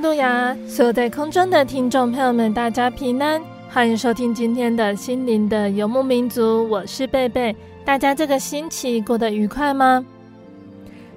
[0.00, 0.56] 路亚！
[0.68, 6.68] 所有在空中的听众朋友们，大家平安，欢迎收听今天的心灵的游牧民族。
[6.68, 7.54] 我是贝贝，
[7.84, 10.04] 大家这个星期过得愉快吗？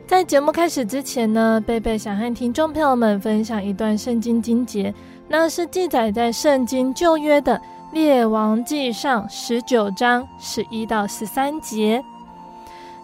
[0.08, 4.92] 在节目开始之前呢，贝贝想和听众朋友们分享一段圣经经节，
[5.28, 7.62] 那是记载在圣经旧约的
[7.94, 12.04] 列王记上十九章十一到十三节。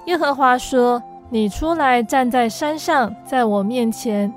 [0.05, 4.33] 耶和华说：“你出来站在山上，在我面前。”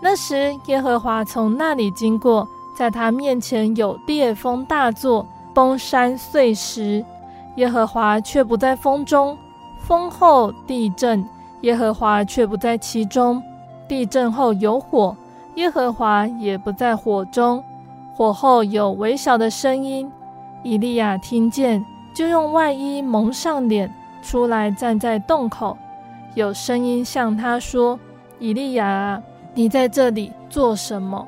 [0.00, 7.04] 那时，耶和华从那里经过，在他面前有烈风大作，崩山碎石。
[7.56, 9.36] 耶和华却不在风中，
[9.80, 11.28] 风后地震，
[11.62, 13.42] 耶和华却不在其中。
[13.88, 15.16] 地震后有火，
[15.56, 17.62] 耶和华也不在火中。
[18.14, 20.08] 火后有微小的声音，
[20.62, 23.92] 以利亚听见，就用外衣蒙上脸，
[24.22, 25.76] 出来站在洞口。
[26.34, 27.98] 有声音向他说
[28.38, 29.22] ：“以利亚啊！”
[29.58, 31.26] 你在这里做什么？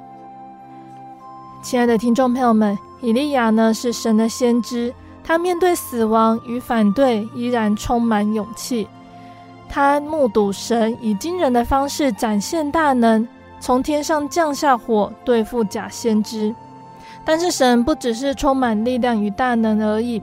[1.65, 8.87] 亲爱的听众朋友们，以利亚呢是神的先知，他面对死亡与反对依然充满勇气。
[9.69, 13.27] 他目睹神以惊人的方式展现大能，
[13.59, 16.55] 从天上降下火对付假先知。
[17.25, 20.23] 但是神不只是充满力量与大能而已，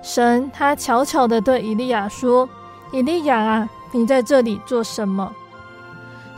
[0.00, 2.48] 神他悄悄地对以利亚说
[2.94, 5.28] ：“以利亚啊，你在这里做什么？”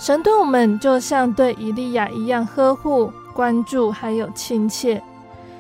[0.04, 5.03] 神对我们就像对以利亚一样呵护、关注，还有亲切。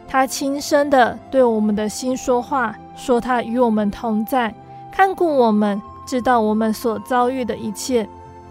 [0.06, 4.54] 他轻声地对我们的心说话，说他与我们同在，
[4.92, 8.06] 看顾我们，知道我们所遭遇的一切。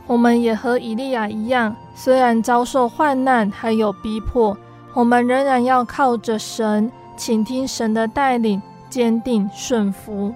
[0.07, 4.57] 我们也和以利亚一样，虽然遭受患难还有逼迫，
[4.95, 10.33] 我们仍然要靠着神，倾听神的带领，坚定顺服。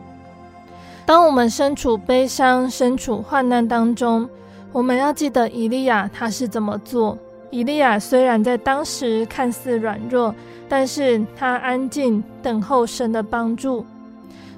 [1.03, 4.29] 当我们身处悲伤、身处患难当中，
[4.71, 7.17] 我们要记得以利亚他是怎么做。
[7.49, 10.35] 以利亚虽然在当时看似软弱，
[10.67, 13.85] 但是他安静等候神的帮助。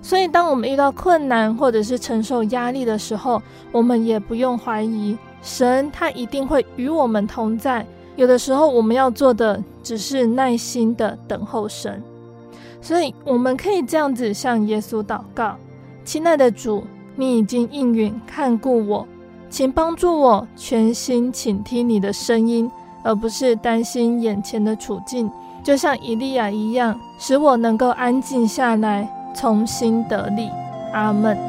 [0.02, 7.86] 所以，当我们遇到困难或者是承受压力的时候，我们也不用怀疑神，他一定会与我们同在。
[8.16, 12.02] 有的时候，我们要做的只是耐心的等候神。
[12.82, 15.56] 所以，我们可以这样子向耶稣祷告：
[16.04, 16.84] 亲爱的主，
[17.16, 19.08] 你已经应允看顾我。
[19.50, 22.70] 请帮助我全心倾听你的声音，
[23.04, 25.30] 而不是担心眼前的处境，
[25.64, 30.50] 就像以利亚一样，使我能够安静下来，重新得力。
[30.94, 31.49] 阿门。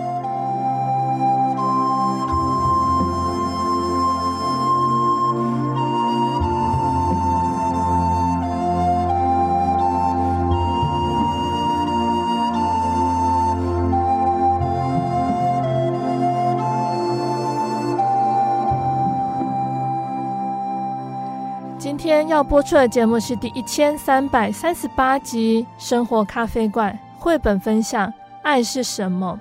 [22.40, 28.08] 要播出的节目是第一千三百三十八集《生活咖啡馆》绘本分享
[28.40, 29.38] 《爱是什么》。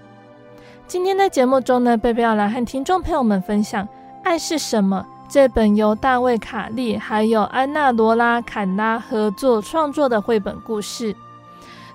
[0.86, 3.86] 今天的节目中呢，贝贝要来和听众朋友们分享
[4.22, 11.16] 《爱是什么》这本由大卫·卡利还有安娜·罗拉·坎拉合作创作的绘本故事。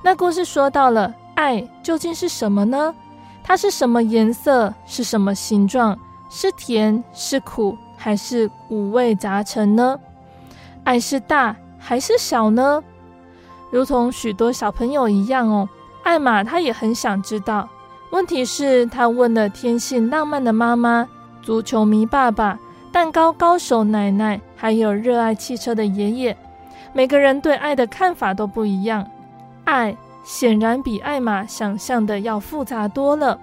[0.01, 2.95] 那故事说到了爱究竟是什么呢？
[3.43, 4.73] 它是什么颜色？
[4.87, 5.99] 是什么形状？
[6.31, 7.05] 是甜？
[7.13, 7.77] 是苦？
[7.95, 10.01] 还是五味杂陈呢？
[10.85, 12.83] 爱是大还是小呢？
[13.71, 15.69] 如同许多小朋友一样哦，
[16.05, 17.69] 艾玛她也很想知道，
[18.11, 21.09] 问题是，他问了天性浪漫的妈妈、
[21.43, 22.59] 足球迷爸爸、
[22.93, 26.37] 蛋糕高手奶奶，还有热爱汽车的爷爷，
[26.93, 29.05] 每个人对爱的看法都不一样。
[29.65, 33.39] 爱显然比艾玛想象的要复杂多了。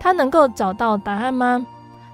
[0.00, 1.64] 他能够找到答案吗？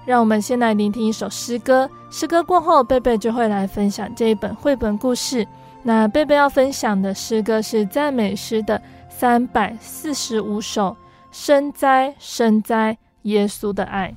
[0.07, 1.89] 让我们先来聆听一首诗歌。
[2.09, 5.45] 诗歌过后，贝贝就会来分享这一本绘本故事。
[5.83, 10.95] 那贝贝要分享的诗歌是赞美诗的三百四十五首。
[11.29, 14.15] 深哉，深哉，耶稣的爱。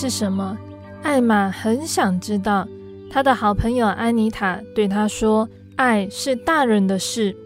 [0.00, 0.56] 是什么？
[1.02, 2.66] 艾玛很想知道。
[3.10, 7.36] 她的好朋友安妮塔对她说：“爱是大人的事。”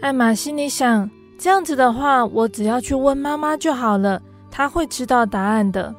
[0.00, 5.92] 艾玛心里想：“这样子的话，我只要去问妈妈就好了，她会知道答案的。”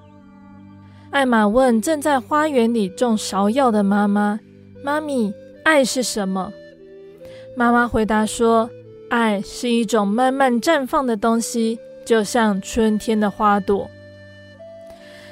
[1.12, 4.40] 艾玛问正在花园里种芍药的妈妈
[4.82, 5.34] ：“妈咪，
[5.66, 6.50] 爱是什么？”
[7.58, 8.70] 妈妈回答说
[9.12, 13.90] ：“爱是一种慢慢绽放的东西，就像春天的花朵。”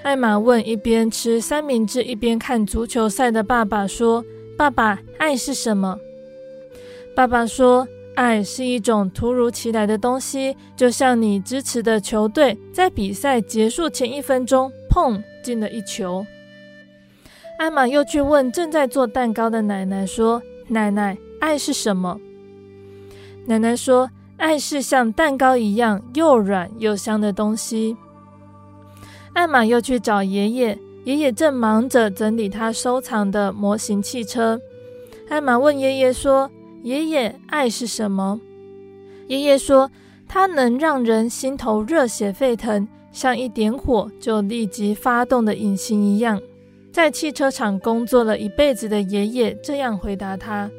[0.05, 4.23] 艾玛问一边吃三明治一边看足球赛的爸爸说
[4.55, 5.97] ：“爸爸，爱是什么？”
[7.17, 16.23] 爸爸说：“爱是一种突如其来的东西，就像你支持的球队在比赛结束前一分钟，砰，进了一球。
[17.57, 22.19] 艾玛又去问正在做蛋糕的奶奶说：“奶奶，爱是什么？”
[23.47, 24.07] 奶奶说
[24.37, 27.97] ：“爱是像蛋糕一样又软又香的东西。”
[29.35, 34.59] 艾玛又去找爷爷，爷爷正忙着整理他收藏的模型汽车。
[35.27, 36.49] 艾玛问爷爷说
[36.83, 38.39] ：“爷爷，爱是什么？”
[39.27, 39.91] 爷爷说
[40.25, 46.41] ：“它能让人心头热血沸腾，像一点火就立即发动的引擎一样。”
[46.93, 50.71] 在汽车厂工作了一辈子的爷爷这样回答他：“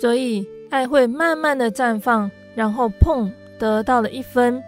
[0.00, 4.60] 所以爱会慢慢的绽放，然后砰，得到了一分。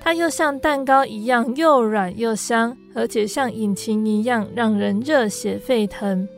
[0.00, 6.28] 它又像蛋糕一样又软又香，而且像引擎一样让人热血沸腾。”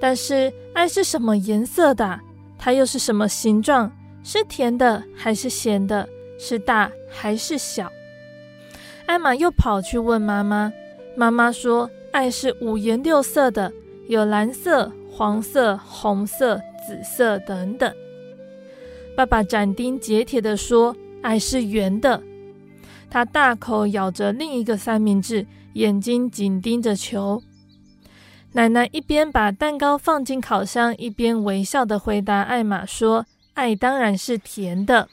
[0.00, 2.20] 但是爱是什么颜色的？
[2.58, 3.90] 它又是什么形状？
[4.22, 6.08] 是甜的还是咸的？
[6.38, 7.90] 是大还是小？
[9.06, 10.72] 艾玛又跑去问妈妈，
[11.14, 13.72] 妈妈说：“爱是五颜六色的，
[14.08, 17.92] 有蓝色、黄色、红色、紫色等等。”
[19.16, 22.22] 爸爸斩钉截铁地说：“爱是圆的。”
[23.10, 27.42] 他大口咬着另一个三明治，眼睛紧盯着球。
[28.52, 35.08] 奶奶一边把蛋糕放进烤箱，一边微笑地回答艾玛说：“爱当然是甜的。”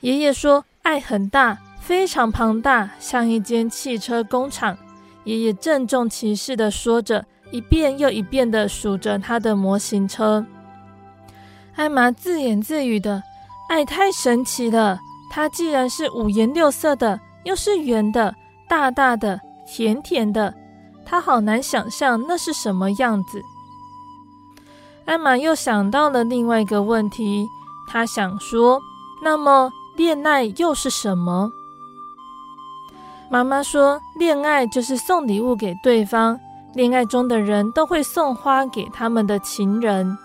[0.00, 4.78] 爷爷说：“爱很大，非常庞大，像一间汽车工厂。”
[5.24, 10.46] 爷爷郑重其事地说着，一遍又一遍地数着他的模型车。
[11.74, 13.22] 艾玛自言自语的
[13.68, 14.98] ：“爱太神奇了，
[15.30, 18.34] 它既然是五颜六色的，又是圆的，
[18.68, 20.52] 大大的，甜甜的。”
[21.10, 23.42] 他好难想象那是什么样子。
[25.06, 27.46] 艾玛又想到了另外一个问题，
[27.88, 28.78] 她想说
[29.24, 31.50] ：“那么恋爱又是什么？”
[33.30, 36.38] 妈妈说：“恋爱就是送礼物给对方，
[36.74, 40.18] 恋爱中的人都会送花给他们的情人。”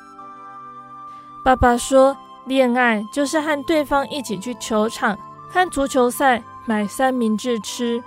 [1.45, 2.13] 爸爸说
[2.45, 5.17] ：“恋爱就是和对方一起去球场
[5.51, 8.03] 看足球赛，买三明治吃。”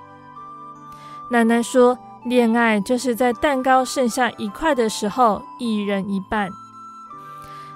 [1.31, 1.99] 奶奶说。
[2.25, 6.51] 恋爱就是在蛋糕剩下一块的时候，一人一半。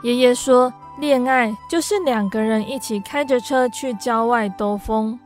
[0.02, 5.17] 爷爷说，恋爱就是两个人一起开着车去郊外兜风。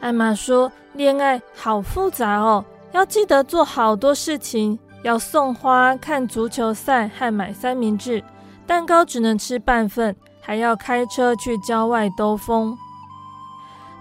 [0.00, 8.20] 艾玛说，恋爱好复杂哦，要记得做好多事情，要送花、看足球赛和买三明治，
[8.66, 12.76] 蛋糕只能吃半份，还要开车去郊外兜风。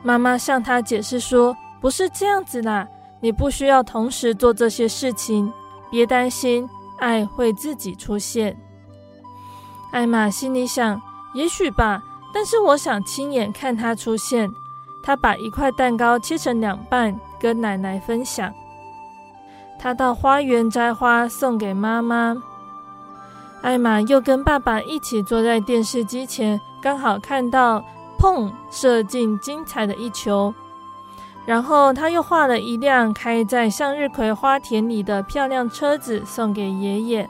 [0.04, 2.88] 妈妈向他解释说，不是这样子啦。
[3.20, 5.52] 你不需要同时做这些事情，
[5.92, 6.68] 别担心，
[7.00, 8.58] 爱会自己出现。
[9.92, 11.00] 艾玛心里想：
[11.36, 12.02] 也许吧，
[12.34, 14.50] 但是我想亲眼看它出现。
[15.04, 18.52] 她把一块蛋糕切成两半，跟奶奶分享。
[19.78, 22.36] 她到花园摘花送给妈妈。
[23.62, 27.84] 艾玛又跟爸爸一起坐在电视机前，刚好看到
[28.18, 30.54] 砰，射进精彩的一球。
[31.46, 37.30] 然后他又画了一辆开在向日葵花田里的漂亮车子，送给爷爷。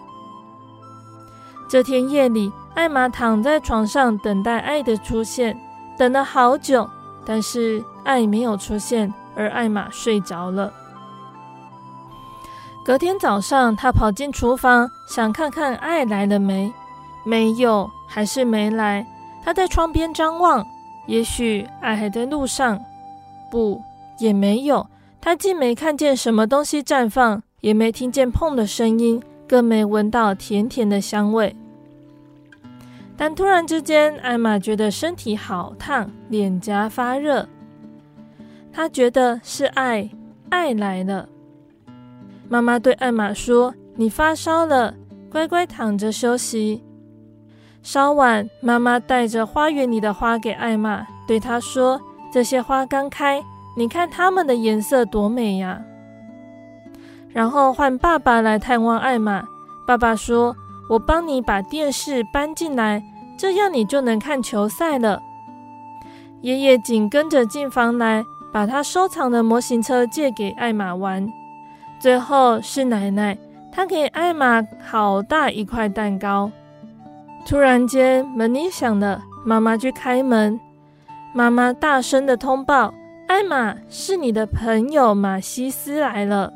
[1.67, 5.57] 这天夜里，艾玛躺在床上等待爱的出现，
[5.97, 6.89] 等了好久，
[7.25, 10.71] 但是爱没有出现，而艾玛睡着了。
[12.83, 16.73] 隔天早上，他跑进厨房，想看看爱来了没，
[17.23, 19.05] 没有，还是没来。
[19.43, 20.65] 他在窗边张望，
[21.07, 22.79] 也许爱还在路上，
[23.49, 23.81] 不。
[24.19, 24.85] 也没有，
[25.19, 31.55] 他既没看见什么东西绽放，也没听见碰的声音，更没闻到甜甜的香味。
[33.17, 37.47] 但突然之间，艾玛觉得身体好烫，脸颊发热。
[38.71, 40.07] 她觉得是爱，
[40.49, 41.27] 爱来了。
[42.51, 44.93] 妈妈对艾玛说：“你发烧了，
[45.31, 46.83] 乖乖躺着休息。”
[47.81, 53.41] 稍晚，妈妈带着花园里的花给艾玛，对她说：“这些花刚开。”
[53.77, 55.81] 你看它们的颜色多美呀！
[57.29, 59.45] 然后换爸爸来探望艾玛。
[59.87, 60.53] 爸爸说
[60.91, 63.01] ：“我帮你把电视搬进来，
[63.37, 65.21] 这样你就能看球赛了。”
[66.43, 71.31] 爷爷紧跟着进房来，把他收藏的模型车借给艾玛玩。
[72.01, 73.37] 最后是奶奶，
[73.71, 76.49] 她给艾玛好大一块蛋糕。
[77.45, 80.59] 突然间门铃响了，妈妈去开门，
[81.31, 82.91] 妈妈大声的通报。
[83.27, 86.51] 艾玛，是你的朋友马西斯来了。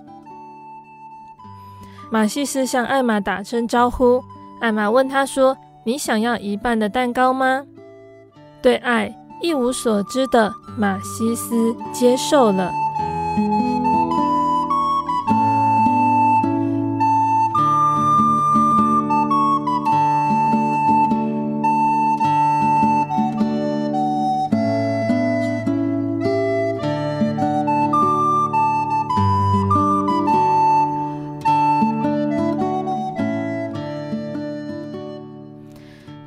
[2.11, 4.23] 马西斯向艾玛打声招呼。
[4.61, 7.63] 艾玛问他说：“你想要一半的蛋糕吗？
[8.63, 12.71] 对爱一无所知的马西斯接受了。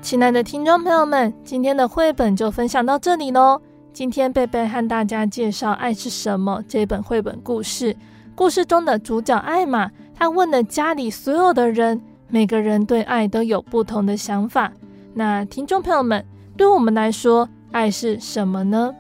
[0.09, 3.61] 亲爱的听众朋友们，今天的绘本就分享到这里喽。
[3.93, 7.95] 今天贝贝和大家介绍《爱是什么》这本绘本故事。
[8.35, 14.73] 故事中的主角艾玛，她问了家里所有的人，每个人对爱都有不同的想法。
[15.13, 16.25] 那听众朋友们，
[16.57, 18.95] 对我们来说，爱是什么呢？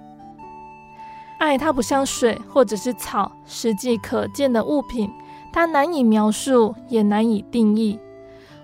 [1.38, 5.10] 爱它不像水或者是草，实际可见的物品，
[5.54, 7.98] 它难以描述，也难以定义。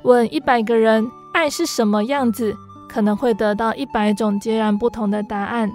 [0.03, 1.11] 问一百个人。
[1.35, 2.57] 爱是什么样子？
[2.89, 5.71] 可能会得到一百种截然不同的答案。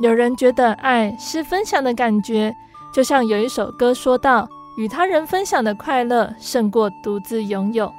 [0.00, 2.52] 有人觉得爱是分享的感觉，
[2.92, 7.92] 就像有一首歌说到：“与他人分享的快乐胜过独自拥有。”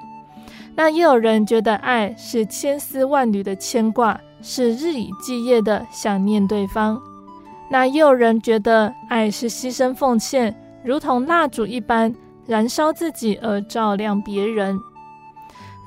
[0.76, 7.00] 那也有人觉得爱是千丝万缕的牵挂，是日以继夜的想念对方。
[7.70, 12.14] 那也有人觉得爱是牺牲奉献，如同蜡烛一般
[12.48, 14.78] 燃烧自己而照亮别人。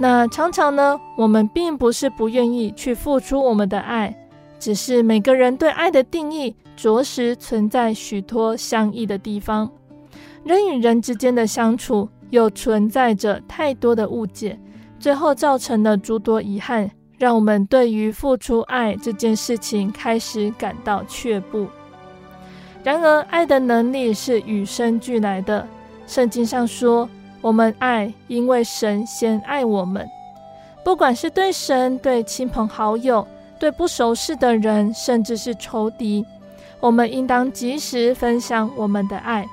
[0.01, 4.15] 那常常呢，我们并不是不愿意去付出我们的爱，
[4.61, 9.69] 只是每个人对爱的定义，着实存在许多相异的地方。
[10.45, 14.57] 人与人之间的相处，又存在着太多的误解，
[15.01, 16.89] 最后造成了诸多遗憾，
[17.19, 21.67] 让我们对于付出爱这件事情开始感到却步。
[22.85, 25.67] 然而，爱的能力是与生俱来的，
[26.07, 27.09] 圣经上说。
[27.41, 30.09] 我们爱，因为神先爱我们。
[30.85, 33.27] 不管是对神、对亲朋好友、
[33.59, 36.25] 对不熟识的人，甚至是仇敌，
[36.81, 39.47] 我们应当及时分享我们的爱。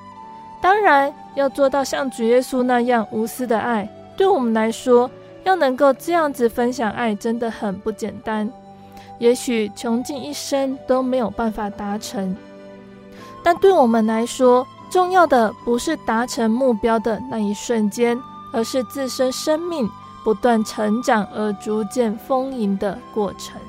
[0.62, 5.10] 当然，要做到像主耶稣那样无私的爱，对我们来说，
[5.44, 8.50] 要能够这样子分享爱，真的很不简单。
[9.20, 12.36] 也许穷尽一生都没有办法达成，
[13.44, 14.66] 但对我们来说，
[14.96, 18.18] 重要的不是达成目标的那一瞬间，
[18.54, 19.90] 而是自身生命
[20.24, 23.60] 不断成长而逐渐丰盈的过程。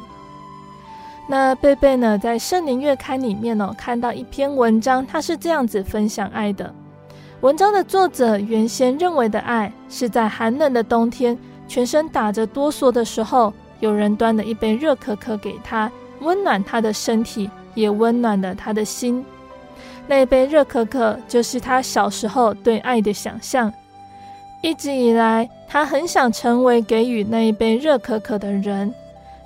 [1.26, 6.72] 那贝贝呢，在圣灵月刊里面哦，看到一篇文章，他是这样子分享爱的。
[7.40, 11.36] 文章的作者原先认为的爱，是在寒冷的冬天，
[11.66, 19.24] 全身打着哆嗦的时候，有人端了一杯热可可给他，温暖他的身体，也温暖了他的心。
[20.06, 23.72] 那一杯热可可就是他小时候对爱的想象。
[24.62, 28.92] 一直以来，他很想成为给予那一杯热可可的人，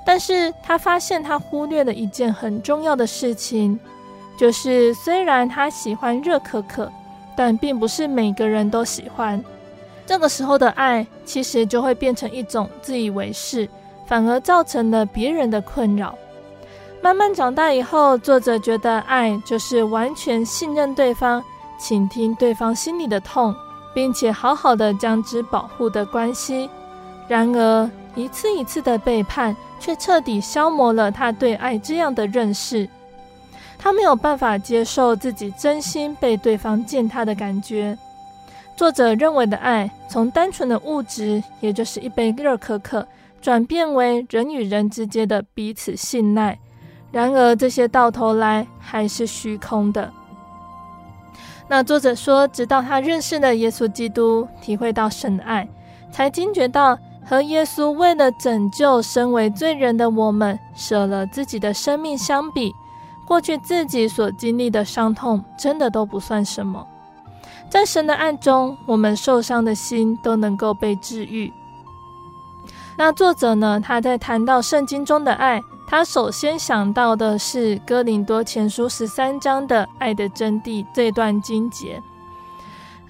[0.07, 3.79] 但是他发现他忽略了一件很重要的事情，
[4.39, 6.91] 就是虽然他喜欢热可可，
[7.37, 9.43] 但并不是每个人都喜欢。
[10.07, 13.69] 这个时候的爱，其实就会变成一种自以为是，
[14.07, 16.17] 反而造成了别人的困扰。
[17.03, 21.43] 慢慢长大以后，作者觉得爱就是完全信任对方，
[21.79, 23.55] 倾听对方心里的痛，
[23.95, 26.69] 并且好好的将之保护的关系。
[27.27, 32.87] 然而，一次一次的背叛，却彻底消磨了他对爱这样的认识。
[33.79, 37.97] 他没有办法接受自己真心被对方践踏的感觉。
[38.77, 43.07] 作者认为的爱，从单纯的物质，也就是一杯热可可，
[43.41, 46.59] 转变为人与人之间的彼此信赖。
[47.13, 50.13] 然而，这些到头来还是虚空的。
[51.69, 55.69] 那作者说，直到他认识了耶稣基督，体会到神的爱，
[56.13, 62.73] 才惊觉到和耶稣为了拯救身为罪人的我们，舍了自己的生命相比，
[63.27, 66.87] 过去自己所经历的伤痛，真的都不算什么。
[67.69, 71.53] 在神的爱中，我们受伤的心都能够被治愈。
[72.99, 73.81] 那作者呢？
[73.81, 75.61] 他在谈到圣经中的爱。
[75.91, 82.01] 他首先想到的是《哥林多前书》十三章的“爱的真谛”这段经节。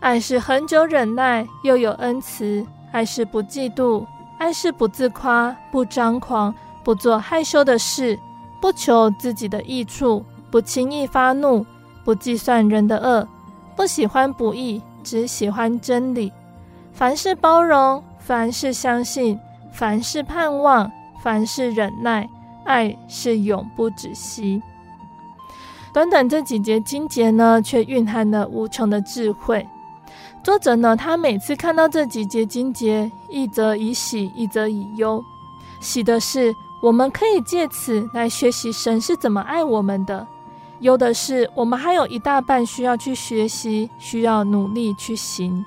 [0.00, 4.06] 爱是恒久忍耐，又有恩慈；爱是不嫉妒；
[4.38, 8.18] 爱是不自夸，不张狂，不做害羞的事，
[8.62, 11.66] 不求自己的益处，不轻易发怒，
[12.02, 13.28] 不计算人的恶，
[13.76, 16.32] 不喜欢不义，只喜欢真理。
[16.94, 19.38] 凡事包容，凡事相信，
[19.70, 20.90] 凡事盼望，
[21.22, 22.26] 凡事忍耐。
[22.70, 24.62] 爱是永不止息。
[25.92, 29.66] 短短这几节经节呢，却蕴含了无穷的智慧。
[30.44, 35.20] 作者呢，他每次看到这几节经节，一则以喜，一则以忧。
[35.80, 40.24] 喜的是，我们可以借此来学习神是怎么爱我们的；
[40.78, 45.64] 忧的是，我们还有一大半需要去学习，需要努力去行。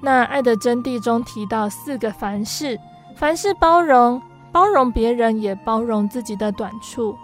[0.00, 2.76] 那爱的真谛中提到四个凡事：
[3.14, 4.20] 凡事包容，
[4.52, 7.14] 包容别人，也包容自己的短处；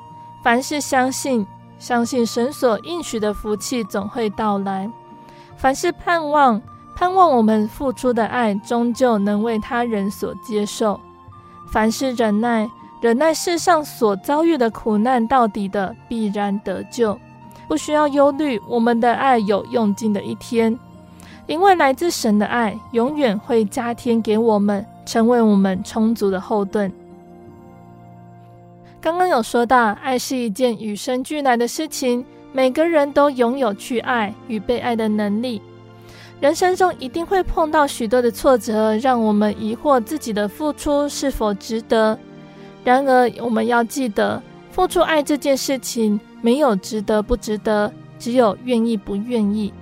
[0.43, 1.47] 凡事相信，
[1.79, 4.89] 相信神所应许的福气总会到来；
[5.57, 6.61] 凡是盼望，
[6.95, 11.01] 盼望我们付出的爱终究能为他人所接受。
[11.69, 17.19] 凡是忍耐，忍耐世上所遭遇的苦难到底的，必然得救。
[17.69, 20.79] 不需要忧虑，我们的爱有用尽的一天，
[21.49, 26.93] 因为来自神的爱永远会加添给我们，成为我们充足的后盾。
[29.07, 35.63] 刚刚有说到，爱是一件与生俱来的事情，每个人都拥有去爱与被爱的能力。
[36.41, 42.19] 人生中一定会碰到许多的挫折，让我们疑惑自己的付出是否值得。
[42.83, 44.43] 然而，我们要记得，
[44.73, 49.73] 付出爱这件事情没有值得不值得，只有愿意不愿意。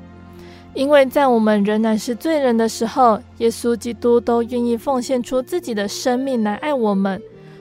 [0.74, 7.18] 因为在我们仍然是罪人的时候，耶稣基督都愿意奉献出自己的生命来爱我们，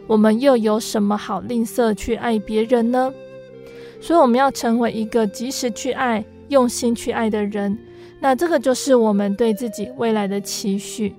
[0.07, 3.13] 我们又有什么好吝啬去爱别人呢？
[4.01, 7.77] 所以，我们要成为一个及时去爱、用心去爱的人。
[8.19, 11.15] 那这个就是我们对自己未来的期许。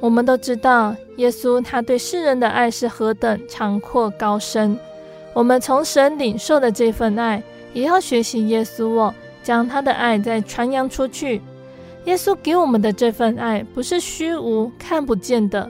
[0.00, 4.78] 我们都知道，耶稣他对世人的爱是何等长阔高深。
[5.34, 11.40] 我们从神领受的这份爱，也要学习耶稣哦，将他的爱再传扬出去。
[12.04, 15.68] 耶稣给我们的这份爱，不是虚无看不见的，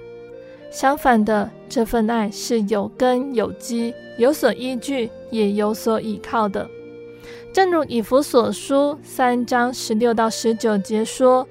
[0.70, 6.68] 相反的，这份爱是有根有基、有所依据，也有所依靠的。
[7.52, 11.46] 正如以弗所书三章十六到十九节说：“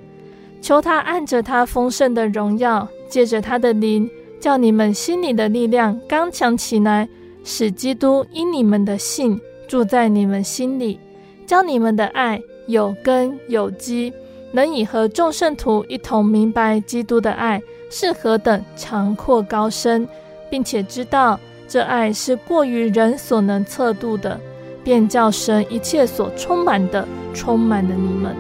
[0.62, 7.10] 求他按着他丰盛的荣耀，借着他的灵，叫你们心里的力量刚强起来，
[7.44, 11.00] 使基督因你们的信住在你们心里，
[11.46, 14.14] 叫你们的爱有根有基，
[14.52, 20.08] 能以和众圣徒一同明白基督的爱是何等长阔高深，
[20.50, 24.40] 并且知道这爱是过于人所能测度的。”
[24.84, 28.34] 便叫神一切所充满的，充满了你们。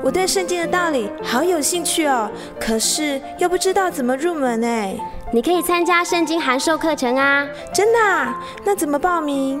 [0.00, 5.00] 我对圣经的道理好有兴趣哦，可是又不知道怎么入门呢？
[5.32, 7.44] 你可以参加圣经函授课程啊！
[7.74, 8.40] 真的啊？
[8.64, 9.60] 那怎么报名？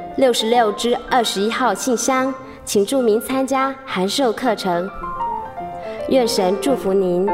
[0.17, 2.33] 六十六之二十一号信箱。
[2.63, 4.87] 请注明参加函授课程，
[6.09, 7.27] 愿神祝福您。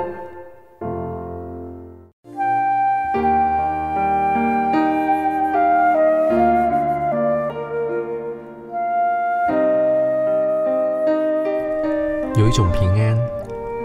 [12.35, 13.19] 有一种平安，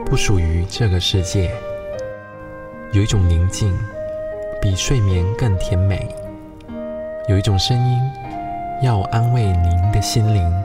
[0.07, 1.51] 不属于这个世界；
[2.93, 3.77] 有一种宁静，
[4.61, 5.99] 比睡眠更甜美；
[7.29, 7.99] 有一种声音，
[8.83, 10.63] 要安慰您的心灵。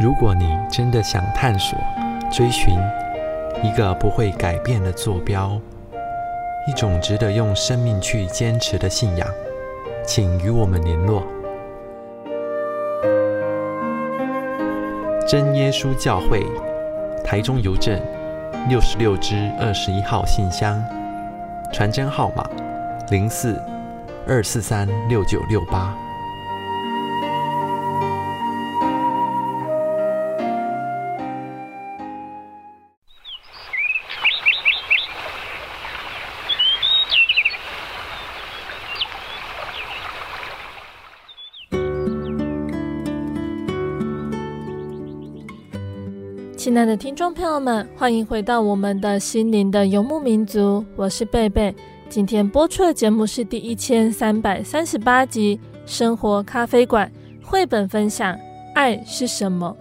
[0.00, 1.78] 如果你真的想探索、
[2.32, 2.74] 追寻
[3.62, 5.60] 一个不会改变的坐标，
[6.66, 9.28] 一种值得用生命去坚持的信仰，
[10.06, 11.22] 请与我们联络。
[15.26, 16.42] 真耶稣教会，
[17.22, 18.00] 台中邮政
[18.70, 20.82] 六十六支二十一号信箱，
[21.70, 22.48] 传真号码
[23.10, 23.60] 零四
[24.26, 25.96] 二四三六九六八。
[46.56, 51.74] 亲爱的听众朋友们，欢迎回到我们的心灵的游牧民族，我是贝贝。
[52.14, 57.10] 今天播出的节目是第一千三百三十八集《生活咖啡馆》
[57.44, 58.32] 绘本分享
[58.72, 59.76] 《爱是什么》。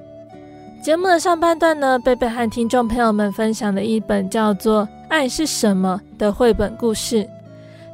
[0.83, 7.29] 节目的上半段呢，贝贝和听众朋友们分享了一本叫做《爱是什么》的绘本故事。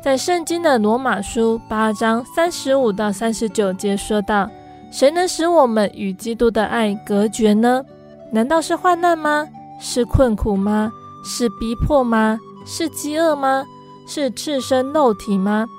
[0.02, 4.50] 在圣经的罗马书八章三十五到三十九节说道：
[4.90, 7.84] 谁能使我们与基督的爱隔绝呢？
[8.32, 9.46] 难道是患难吗？
[9.82, 10.90] 是困苦吗？
[11.26, 12.40] 是逼迫吗？
[12.66, 13.66] 是饥饿吗？
[14.10, 15.70] 是赤身露体吗？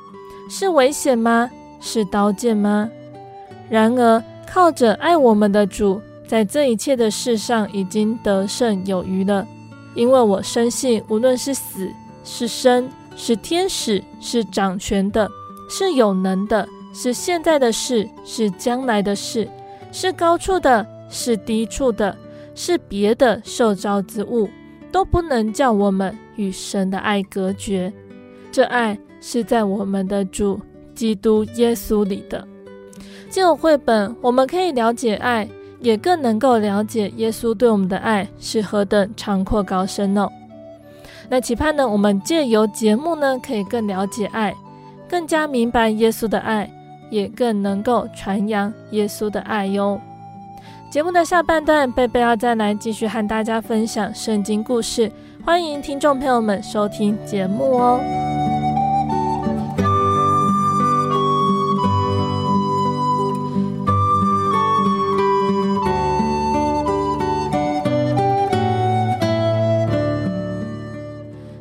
[0.49, 1.51] 是危险吗？
[1.81, 2.89] 是刀剑吗？
[3.69, 9.45] 然而，靠着爱我们的主，在这一切的事上已经得胜有余了。
[9.97, 11.91] 因为我深信，无论是死
[12.23, 15.29] 是生，是天使，是掌权的，
[15.69, 16.69] 是有能的。
[16.95, 19.49] 是现在的事，是将来的事，
[19.91, 22.17] 是高处的，是低处的，
[22.55, 24.49] 是别的受造之物，
[24.93, 27.93] 都不能叫我们与神的爱隔绝。
[28.51, 30.61] 这爱是在我们的主
[30.95, 32.47] 基督耶稣里的。
[33.29, 35.49] 借由绘本，我们可以了解爱，
[35.81, 40.29] 也更能够了解耶稣对我们的爱是何等长阔高深哦。
[41.29, 44.55] 那期盼呢，我们借由节目呢，可以更了解爱，
[45.09, 46.71] 更加明白耶稣的爱。
[47.11, 50.01] 也更能够传扬耶稣的爱哟。
[50.93, 55.11] 节目的下半段，贝贝要再来继续和大家分享圣经故事，
[55.45, 58.01] 欢迎听众朋友们收听节目哦。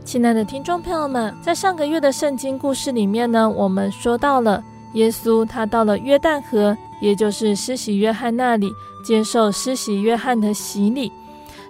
[0.04, 4.63] 亲爱的听众朋友们，在上个月的圣经故事里面呢，我们说到了。
[4.94, 8.72] 耶稣他到了约旦河，也就是施洗约翰那里，
[9.06, 11.12] 接受施洗约翰的洗礼。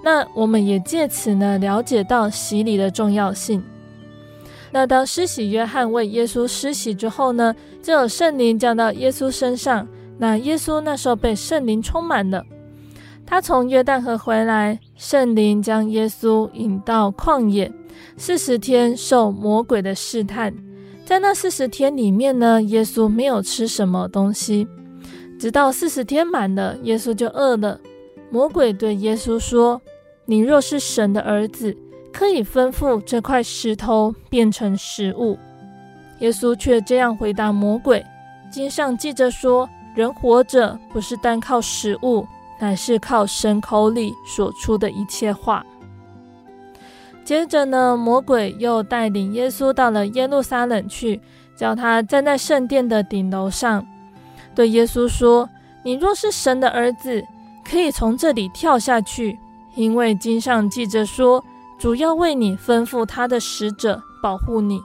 [0.03, 3.63] 那我们也借此呢，了解到洗礼的重要性。
[4.71, 9.88] 那当施洗约翰为耶稣施洗之后呢，就有圣灵降到耶稣身上。
[10.17, 12.45] 那耶稣那时候被圣灵充满了。
[13.25, 17.71] 他从约旦河回来，圣灵将耶稣引到旷野，
[18.17, 20.53] 四十天受魔鬼的试探。
[21.05, 24.67] 在那四十天里面呢，耶稣没有吃什么东西，
[25.39, 27.79] 直到四十天满了，耶稣就饿了。
[28.29, 29.81] 魔鬼对耶稣说
[30.25, 31.75] ：“你若是神的儿子，
[32.13, 35.37] 可以吩咐这块石头变成食物。”
[36.19, 38.05] 耶稣却这样回答魔鬼
[38.51, 42.27] ：“经上记着说，人活着不是单靠食物，
[42.59, 45.65] 乃是靠神口里所出的一切话。”
[47.25, 51.21] 接着呢，魔鬼又带领耶稣到了耶路撒冷去，
[51.55, 53.85] 叫他站在圣殿的顶楼上，
[54.53, 55.49] 对耶稣说
[55.83, 57.23] ：“你若是神的儿子，
[57.69, 59.38] 可以从这里跳下去，
[59.75, 61.43] 因为经上记着说，
[61.77, 64.82] 主要为你吩咐他的使者保护你，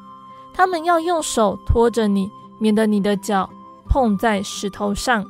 [0.52, 3.48] 他们要用手托着你，免得你的脚
[3.88, 5.24] 碰在石头上。”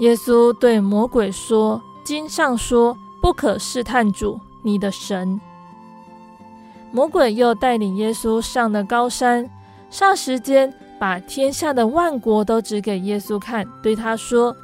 [0.00, 5.40] 耶稣对魔鬼说：“经上说，不可试探主，你的神。”
[6.92, 9.48] 魔鬼又带领耶稣上了高山，
[9.90, 14.54] 霎时间把天下的万国都指给耶稣看，对他说：“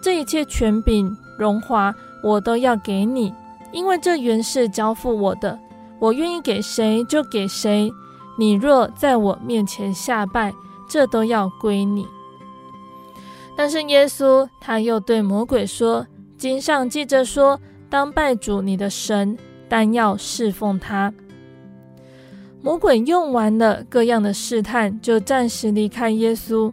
[0.00, 3.32] 这一切权柄、荣华，我都要给你，
[3.72, 5.58] 因为这原是交付我的，
[5.98, 7.92] 我愿意给谁就给谁。
[8.38, 10.54] 你若在我面前下拜，
[10.88, 12.06] 这都要归你。”
[13.56, 16.06] 但是耶稣他又对魔鬼说
[16.38, 17.60] ：“经上记着说，
[17.90, 19.36] 当拜主你的神，
[19.68, 21.12] 但要侍奉他。”
[22.62, 26.72] 魔鬼用完了各样的试探，就暂时离开耶稣。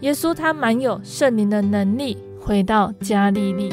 [0.00, 3.68] 耶稣他满有圣灵的能力，回到加利利。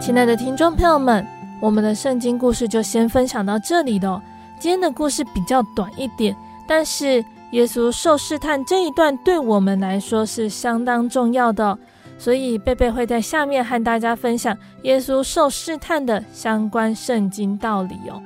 [0.00, 1.24] 亲爱的听众朋友们，
[1.60, 4.20] 我们的圣经故事就先分享到这里了。
[4.58, 6.34] 今天的故事比较短一点，
[6.66, 7.24] 但是
[7.56, 11.78] 耶稣受试探这一段对我们来说是相当重要的，
[12.18, 18.20] 所以贝贝会在下面和大家分享耶稣受试探的相关圣经道理哦。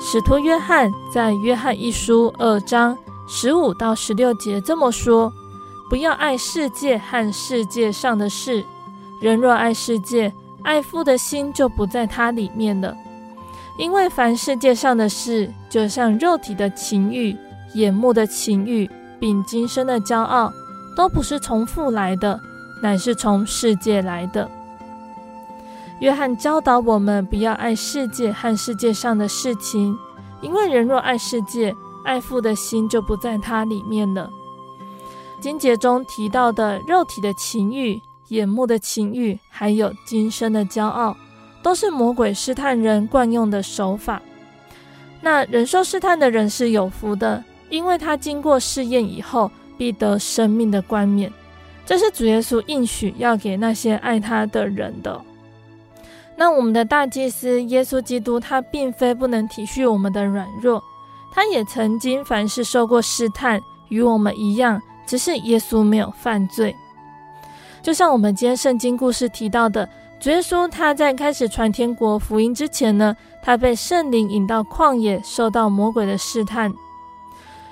[0.00, 2.98] 使徒约翰在约翰一书二章。
[3.30, 5.30] 十五到十六节这么说：
[5.88, 8.64] 不要爱世界和世界上的事。
[9.20, 12.96] 人若爱世界，爱父的心就不在他里面了。
[13.78, 17.36] 因为凡世界上的事，就像肉体的情欲、
[17.74, 20.52] 眼目的情欲，并今生的骄傲，
[20.96, 22.38] 都不是从父来的，
[22.82, 24.50] 乃是从世界来的。
[26.00, 29.96] 约翰教导我们不要爱世界和世界上的事情，
[30.40, 31.74] 因为人若爱世界，
[32.04, 34.30] 爱父的心就不在他里面了。
[35.40, 41.16] 经节中提到的肉体的情欲、眼目的情欲，还有今生的骄傲，
[41.62, 44.20] 都是魔鬼试探人惯用的手法。
[45.20, 51.32] 那忍受试探的人是有福的，因为他经过试验以后，必得生命的冠冕。
[51.86, 55.20] 这是主耶稣应许要给那些爱他的人的。
[56.36, 60.82] 那我们的大祭司耶稣基督，他并非不能体恤我们的软弱，
[61.32, 66.76] 他也曾经凡事受过试探，与我们一样，只是耶稣没有犯罪。
[67.82, 69.88] 就像我们今天圣经故事提到的，
[70.20, 76.72] 主耶稣他在开始传天国福音之前呢，他被圣灵引到旷野，受到魔鬼的试探。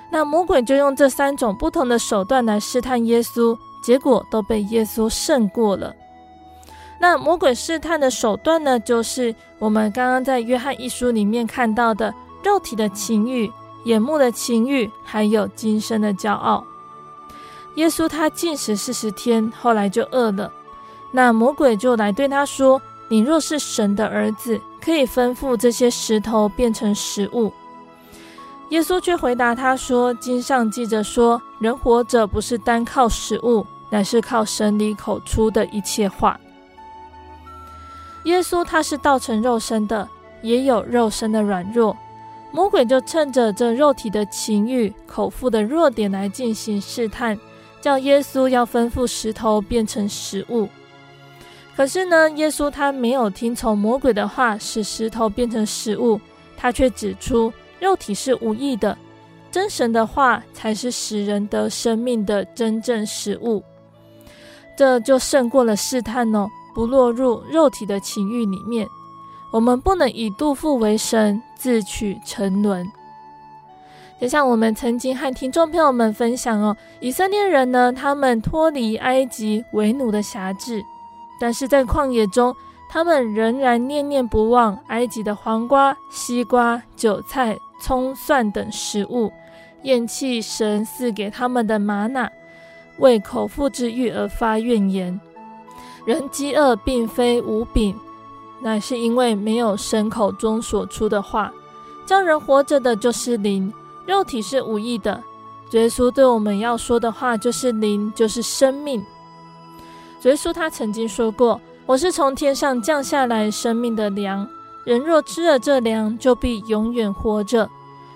[0.09, 3.57] 那魔鬼就用这三种不同的手段来试探耶稣。
[3.83, 5.95] 结果都被耶稣胜过了。
[6.99, 13.49] 那魔鬼试探的手段呢，就是我们刚刚在约翰一书里面看到的肉体的情欲、
[13.85, 16.65] 眼目的情欲，还有今生的骄傲。
[17.77, 20.51] 耶稣他禁食四十天，后来就饿了。
[21.11, 27.51] 那魔鬼就来对他说：“你若是神的儿子，可以吩咐这些石头变成食物。”
[28.69, 36.37] 耶稣却回答他说：“经上记着说，人活着不是单靠食物。”乃是靠神里口出的一切话。
[38.25, 40.05] 耶稣他是道成肉身的，
[40.41, 41.95] 也有肉身的软弱。
[42.51, 47.39] 魔鬼就趁着这肉体的情欲、口腹的弱点来进行试探，
[47.81, 50.67] 叫耶稣要吩咐石头变成食物。
[51.75, 56.19] 可是呢，耶稣他没有听从魔鬼的话，使石头变成食物。
[56.57, 58.97] 他却指出，肉体是无益的，
[59.51, 63.63] 真神的话才是使人得生命的真正食物。
[64.75, 68.87] 这就胜过了试探哦，不落入肉体的情欲里面。
[69.53, 72.91] 我们不能以肚腹为神，自取沉沦。
[74.19, 80.83] 就像我们曾经和听众朋友们分享哦，以色列人呢，他们脱离埃及为奴的辖制，
[81.39, 82.55] 但是在旷野中，
[82.89, 89.31] 他们仍然念念不忘埃及的黄瓜、西瓜、韭菜、葱、蒜等食物，
[89.83, 92.31] 厌弃神赐给他们的吗哪。
[92.97, 95.21] 为口腹之欲而发怨言，
[96.05, 97.95] 人饥饿并非无饼，
[98.59, 101.53] 乃是因为没有神口中所出的话。
[102.07, 103.71] 叫人活着的就是灵，
[104.07, 105.21] 肉体是无益的。
[105.71, 109.05] 耶稣对我们要说的话就是灵，就是生命。
[110.23, 114.47] 耶稣他曾经说过：“我是从天上降下来生命的粮，
[114.85, 117.69] 人若吃了这粮，就必永远活着。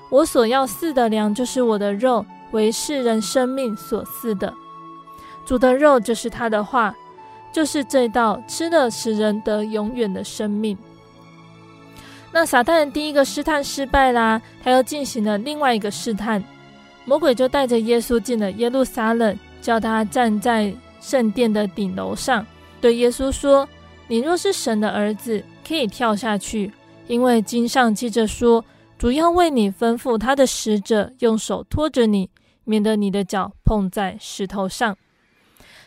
[0.10, 4.54] 我所要赐的粮就是我的肉，为世人生命所赐的。”
[5.46, 6.96] 主的肉就是他的话，
[7.52, 10.78] 就是这道吃了使人得永远的生命。
[12.34, 16.44] 那撒旦的第一个试探失败啦，他又进行了另外一个试探。
[17.04, 22.46] 魔鬼就带着耶稣进了耶路撒冷，叫他站在圣殿的顶楼上，
[22.80, 23.68] 对耶稣说
[24.08, 26.72] ：“你若是神的儿子，可以跳下去，
[27.08, 28.64] 因为经上记着说，
[28.98, 32.30] 主要为你吩咐他的使者用手托着你，
[32.64, 34.96] 免得你的脚碰在石头上。”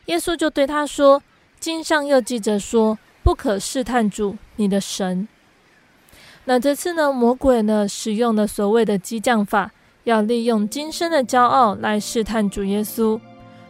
[0.07, 1.23] 耶稣就对他说
[1.59, 5.27] ：“经上又记着说，不可试探主你的神。”
[6.47, 9.71] 那这次呢，魔鬼呢使用了所谓的激将法，
[10.05, 13.19] 要利用今生的骄傲来试探主耶稣。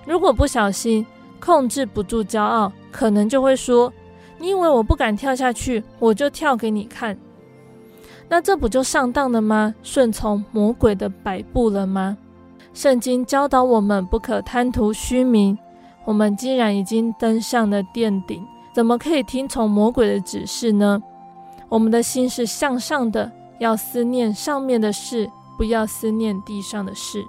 [0.04, 1.06] 如果不小心
[1.38, 3.92] 控制不住骄傲，可能就会说
[4.38, 7.16] ：“你以为我不敢跳下去，我就跳给你看。”
[8.28, 9.74] 那这不就上当了吗？
[9.82, 12.16] 顺从魔鬼的摆布了吗？
[12.72, 15.56] 圣经教导我们不可贪图虚名。
[16.04, 21.00] 我们既然已经登上了殿顶，怎么可以听从魔鬼的指示呢？
[21.74, 27.26] 我们的心是向上的，要思念上面的事，不要思念地上的事。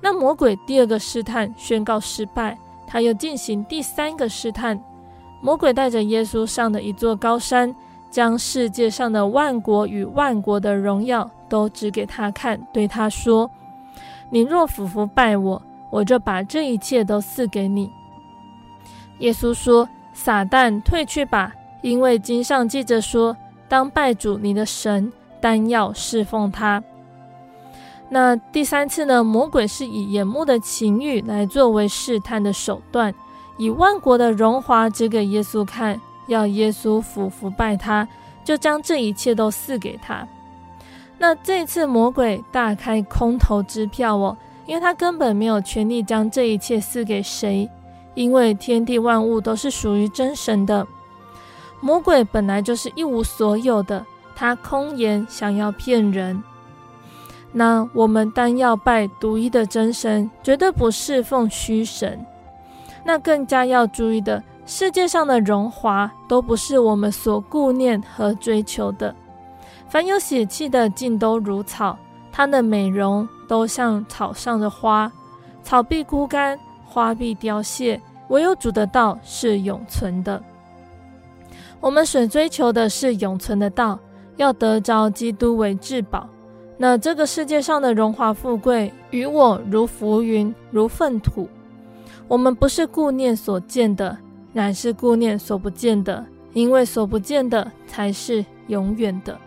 [0.00, 4.80] 那魔鬼第二个试探宣告失败，他又进行第三个试探。
[5.42, 7.74] 魔鬼带着耶稣上了一座高山，
[8.12, 13.50] 将世界上的万国与万国的荣耀都指给他看，对他说
[14.30, 17.90] ：“你若俯伏拜我。”我就把这一切都赐给你。
[19.18, 21.54] 耶稣说：“撒旦退去吧，
[21.84, 23.36] 因为经上记着说，
[23.68, 26.82] 当拜主你的神，单要侍奉他。”
[28.08, 29.22] 那第三次呢？
[29.22, 33.14] 魔鬼是以眼目的情欲来作为试探的手段，
[33.58, 38.08] 以万国的荣华指给耶稣看，要耶稣俯伏拜他，
[38.42, 40.26] 就将这一切都赐给他。
[41.18, 44.34] 那这次魔鬼大开空头支票哦。
[44.66, 47.68] 因为他根本没有权利将这一切赐给谁，
[48.14, 50.86] 因为天地万物都是属于真神的。
[51.80, 54.04] 魔鬼本来就是一无所有的，
[54.34, 56.42] 他空言想要骗人。
[57.52, 62.24] 那我们单要拜独一的真神，绝对不侍奉虚神。
[63.04, 69.14] 那更加要注意的世界上的荣华都不是我们所顾念和追求的。
[69.88, 71.96] 凡有血气的，尽都如草，
[72.32, 75.12] 它的美容都像草上的花，
[75.62, 80.42] 草必枯干，花必凋谢，唯有主的道是永存的。
[81.84, 83.98] 我们所追求的是永存的道，
[84.38, 86.26] 要得着基督为至宝。
[86.78, 91.46] 那这个世界上的荣华富贵，与我如浮云，如粪土。
[92.26, 94.16] 我们不是顾念所见的，
[94.54, 96.24] 乃是顾念所不见的，
[96.54, 99.38] 因为所不见的才是永远的。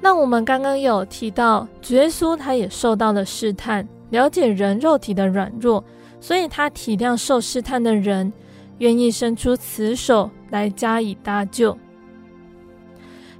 [0.00, 5.82] 那我们刚刚有提到，主耶稣他也受到了试探，了解人肉体的软弱，
[6.20, 8.32] 所以他体谅受试探的人，
[8.78, 11.76] 愿意伸出慈手来加以搭救。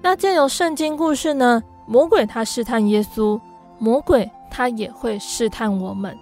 [0.01, 3.41] 那借由圣经故事呢，魔鬼他试探耶稣，
[3.79, 6.17] 魔鬼他也会试探我们。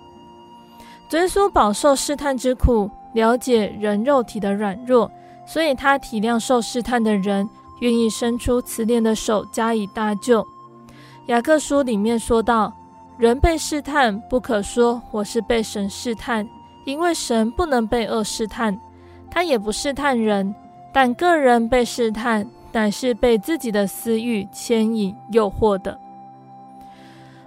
[1.12, 5.10] 耶稣饱受试探之苦，了解人肉体的软弱，
[5.46, 7.48] 所以他体谅受试探的人。
[7.80, 10.42] 愿意伸出慈怜的手加以搭救。
[11.26, 12.72] 雅各书里面说到
[13.20, 16.48] ：“人被试探，不可说我是被神试探，
[16.86, 18.80] 因为神不能被恶试探，
[19.36, 20.54] 他也不试探人。
[20.94, 25.98] 但个人被试探，乃是被自己的私欲牵引诱惑的。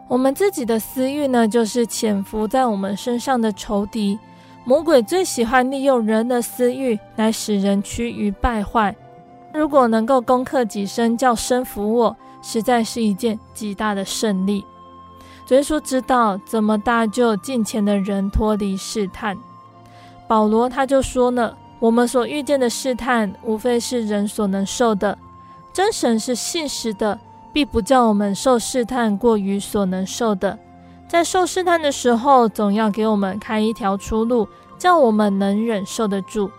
[0.08, 4.20] 我们自己的私欲呢，就是潜伏在我们身上的仇敌。
[4.66, 8.96] 魔鬼最喜欢利用人的私欲来使人趋于败坏。”
[9.52, 14.64] 如果能够攻克己身，叫身服我，实在是一件极大的胜利。
[15.48, 19.36] 主耶稣知道怎么搭救近前的人脱离试探。
[20.28, 25.18] 保罗他就说呢：“我们所遇见的试探，无非是人所能受的。
[25.72, 27.18] 真神是信实的，
[27.54, 30.58] 必不叫我们受试探过于所能受的。
[31.08, 36.52] 在受试探的时候，总要给我们开一条出路，叫我们能忍受得住。”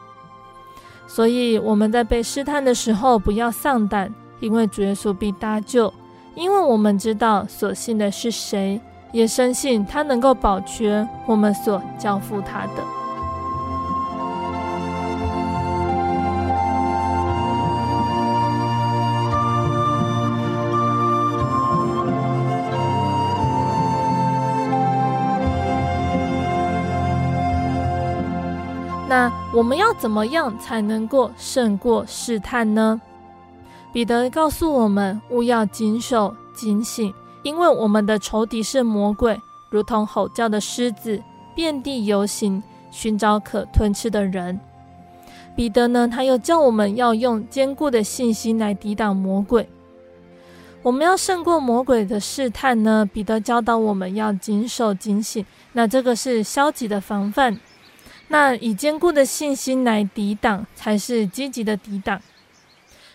[1.06, 5.92] 所以我们在被试探的时候，不要丧胆，因为主耶稣必搭救。
[6.36, 8.80] 因为我们知道所信的是谁，
[9.12, 12.99] 也深信他能够保全我们所交付他的。
[29.60, 32.98] 我们要怎么样才能够胜过试探呢？
[33.92, 39.38] 彼得告诉我们，务要谨守警醒，因为我们的仇敌是魔鬼，
[39.68, 41.22] 如同吼叫的狮子，
[41.54, 44.58] 遍地游行，寻找可吞吃的人。
[45.54, 49.68] 彼得呢，他又叫我们要用坚固的信心来抵挡魔鬼。
[50.80, 55.44] 我们要胜过魔鬼的试探呢，彼得教导我们要谨守警醒。
[55.74, 57.60] 那这个是消极的防范。
[58.32, 62.22] 那以坚固的信心来抵挡，才是积极的抵挡。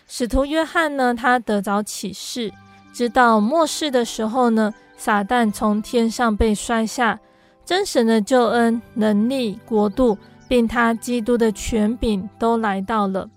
[0.07, 2.51] 使徒约翰呢，他得着启示，
[2.93, 7.17] 知道末世的时候呢，撒旦从天上被摔下，
[7.63, 10.17] 真神的救恩、能力、国度，
[10.49, 13.29] 并他基督的权柄都来到了。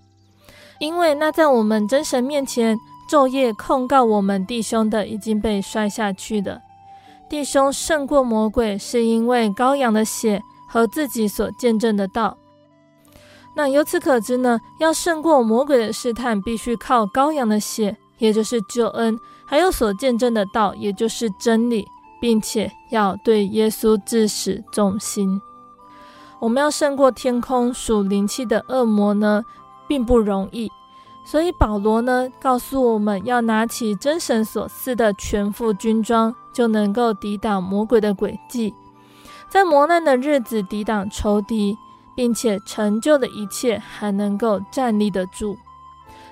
[0.81, 2.77] 因为那在我们真神面前
[3.09, 6.61] 昼夜控告我们弟兄的，已经被摔下去了。
[7.31, 10.43] 弟兄胜过魔鬼，是因为羔羊的血。
[10.69, 12.37] 和自己所见证的道，
[13.57, 21.85] 那由此可知呢，要胜过魔鬼的试探，必须靠羔羊的血，也就是救恩，还有所见证的道，也就是真理，
[22.21, 25.41] 并且要对耶稣至死忠心。
[26.39, 29.43] 我们要胜过天空属灵气的恶魔呢，
[29.89, 30.71] 并不容易。
[31.25, 38.73] 所以保罗呢，告诉我们要拿起真神所赐的全副军装，就能够抵挡魔鬼的诡计。
[39.49, 41.77] 在磨难的日子抵挡仇敌，
[42.15, 45.57] 并且成就的一切还能够站立得住，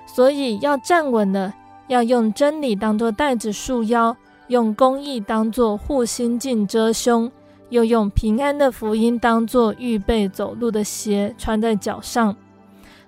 [0.05, 1.53] 所以要站稳了，
[1.87, 4.15] 要用真理当作带子束腰，
[4.47, 7.31] 用公义当作护心镜遮胸，
[7.69, 12.35] 又用平安的福音当作预备走路的鞋穿在脚上。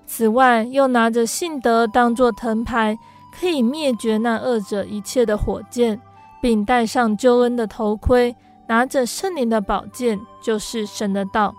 [0.06, 2.98] 此外，又拿着信德当作藤牌，
[3.40, 6.02] 可以灭绝那恶者一切的火箭，
[6.42, 8.36] 并戴上救恩的头盔。
[8.70, 11.56] 拿着圣灵的宝剑，就是神的道，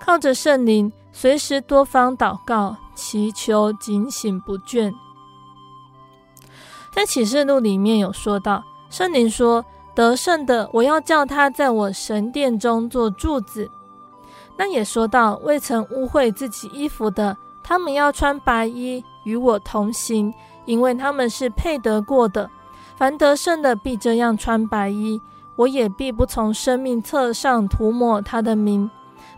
[0.00, 4.92] 靠着圣灵，随时多方祷告、祈求、警醒不倦。
[6.90, 9.64] 在启示录里面有说到，圣灵说
[9.94, 13.70] ：“得胜的，我要叫他在我神殿中做柱子。”
[14.58, 20.34] 那也说到，未曾污秽自己衣服的，他们要穿白衣与我同行，
[20.64, 22.50] 因为他们是配得过的。
[22.96, 25.20] 凡得胜的，必这样穿白衣。
[25.62, 28.90] 我也必不从生命册上涂抹他的名，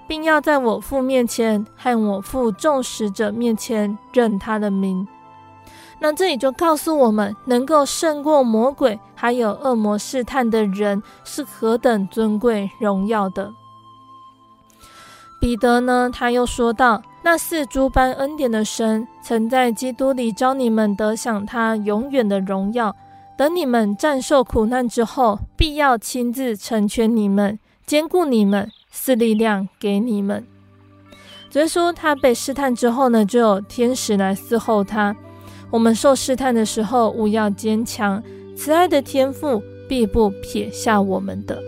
[0.08, 5.06] 并要在我父面前和我父众使者面前认他的名。
[5.98, 13.52] 那这里就告诉我们，能够胜过魔鬼还有恶魔试探的人是何等尊贵荣耀的。
[15.40, 22.96] 彼得呢，他又说道：“那赐诸般恩典的神，曾在基督里召你们得享他永远的荣耀。
[23.36, 30.46] 等你们战胜苦难之后，必要亲自成全你们，兼顾你们，赐力量给你们。”
[31.50, 35.14] 所以说，他被试探之后呢，就有天使来伺候他。
[35.70, 38.22] 我们受试探的时候，务要坚强，
[38.56, 41.60] 慈爱的天父必不撇下我们的。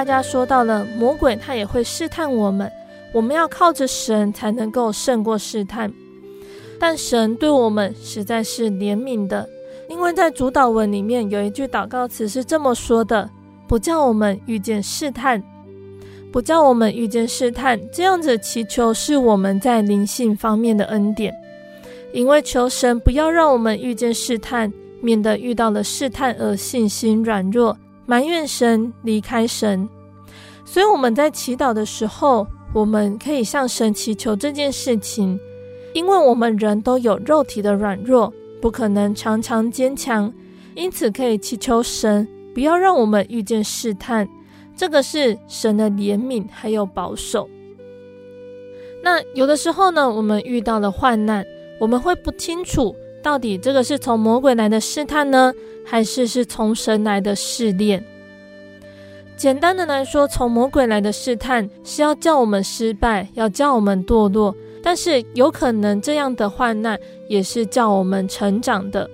[0.00, 2.72] 大家说到了，魔鬼他也会试探我们。
[3.12, 5.92] 我们要靠着神才能够胜过试探，
[6.78, 9.46] 但神对我们实在是怜悯的，
[9.90, 13.28] 因为在主祷文里面有一句祷告词是这么说的
[13.68, 15.42] ：“不叫我们遇见试探，
[16.32, 21.34] 不叫我们遇见试探。”这样子祈求是我们在灵性方面的恩典，
[22.14, 24.72] 因为求神不要让我们遇见试探，
[25.02, 27.76] 免得遇到了试探而信心软弱，
[28.10, 29.88] 埋怨神，离开神。
[30.64, 32.44] 所以我们在祈祷的时候，
[32.74, 35.38] 我们可以向神祈求这件事情，
[35.94, 40.34] 因为我们人都有肉体的软弱，不可能常常坚强，
[40.74, 44.28] 因此可以祈求神不要让我们遇见试探。
[44.76, 47.48] 这个是神的怜悯还有保守。
[49.04, 51.44] 那有的时候呢，我们遇到了患难，
[51.78, 52.92] 我们会不清楚
[53.22, 55.52] 到底这个是从魔鬼来的试探呢，
[55.84, 58.04] 还是是从神来的试炼。
[59.36, 64.54] 简单的来说，从魔鬼来的试探是要叫我们失败，要叫我们堕落。
[64.82, 66.98] 但是有可能这样的患难
[67.28, 69.08] 也是叫我们成长的。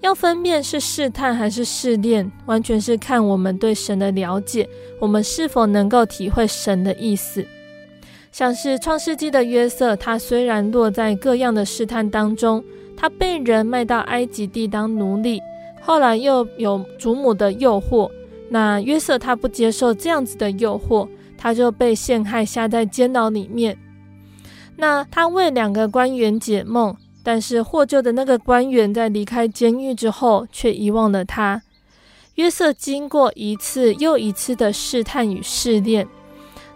[0.00, 4.68] 要分辨是试探还是试炼，完全是看我们对神的了解，
[5.00, 7.44] 我们是否能够体会神的意思。
[8.32, 12.64] 像是创世纪的约瑟，他虽然落在各样的试探当中，
[13.02, 15.42] 他被人卖到埃及地当奴隶，
[15.80, 18.08] 后来又有祖母的诱惑。
[18.48, 23.76] 那约瑟他不接受这样子的诱惑，他就被陷害下在监牢里面。
[24.76, 31.60] 那他为两个官员解梦，但是获救的那个官员在离开监狱之后，却遗忘了他。
[32.36, 36.06] 约瑟经过一次又一次的试探与试炼，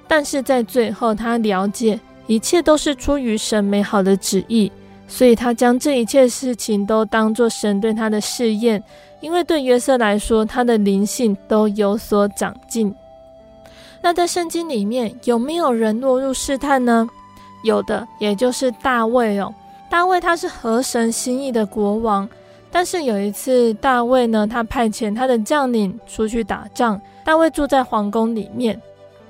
[0.09, 4.73] 但是在最后，他了解一切都是出于神美好的旨意，
[5.09, 8.83] 所以他将这一切事情都当作神对他的试验。
[9.21, 12.95] 因为对约瑟来说，他的灵性都有所长进。
[14.03, 17.09] 那在圣经里面有没有人落入试探呢？
[17.65, 19.53] 有的，也就是大卫哦。
[19.91, 22.29] 大卫他是合神心意的国王，
[22.71, 27.01] 但是有一次，大卫呢，他派遣他的将领出去打仗。
[27.25, 28.81] 大卫住在皇宫里面。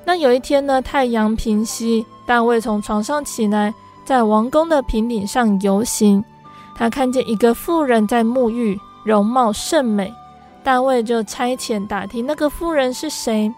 [0.04, 3.72] 那有一天呢，太阳平息，大卫从床上起来，
[4.06, 6.24] 在王宫的平顶上游行。
[6.74, 8.80] 他看见一个妇人在沐浴。
[9.04, 10.12] 容貌甚美，
[10.64, 13.54] 大卫就差遣打听那个妇人是谁。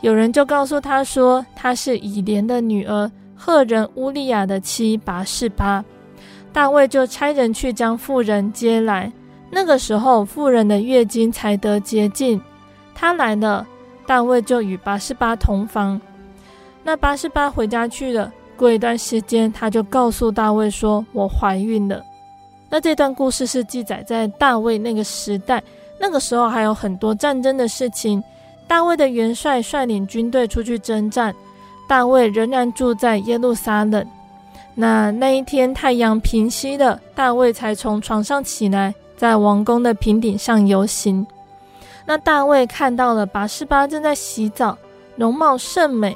[0.00, 5.84] 有人就告诉他说，她是以莲的女儿，赫人乌利亚的妻拔示巴。
[6.50, 9.12] 大卫就差人去将妇人接来。
[9.50, 12.40] 那个时候，妇人的月经才得洁净。
[12.94, 13.66] 她来了，
[14.06, 16.00] 大卫就与拔示巴同房。
[16.82, 18.32] 那拔示巴回家去了。
[18.60, 22.04] 过一段时间，他就告诉大卫说：“我怀孕了。”
[22.68, 25.62] 那这段故事是记载在大卫那个时代，
[25.98, 28.22] 那个时候还有很多战争的事情。
[28.68, 31.34] 大卫的元帅率领军队出去征战，
[31.88, 34.06] 大卫仍然住在耶路撒冷。
[34.74, 41.26] 那那一天太阳平息了，大卫才从床上起来，在王宫的平顶上游行。
[42.04, 44.76] 那大卫看到了拔示巴正在洗澡，
[45.16, 46.14] 容貌甚美。